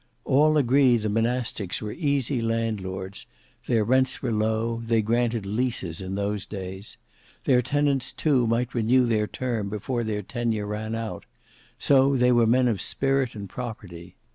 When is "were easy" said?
1.79-2.41